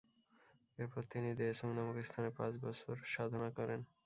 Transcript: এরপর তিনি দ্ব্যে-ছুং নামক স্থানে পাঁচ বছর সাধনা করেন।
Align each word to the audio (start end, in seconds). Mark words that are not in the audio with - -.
এরপর 0.79 1.01
তিনি 1.11 1.29
দ্ব্যে-ছুং 1.33 1.69
নামক 1.75 1.97
স্থানে 2.03 2.29
পাঁচ 2.37 2.53
বছর 2.63 2.95
সাধনা 3.13 3.49
করেন। 3.55 3.79